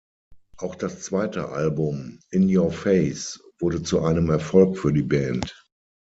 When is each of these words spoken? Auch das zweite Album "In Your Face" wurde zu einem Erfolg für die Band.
Auch 0.57 0.73
das 0.73 1.01
zweite 1.01 1.49
Album 1.49 2.17
"In 2.31 2.49
Your 2.57 2.71
Face" 2.71 3.39
wurde 3.59 3.83
zu 3.83 4.01
einem 4.01 4.31
Erfolg 4.31 4.79
für 4.79 4.91
die 4.91 5.03
Band. 5.03 5.53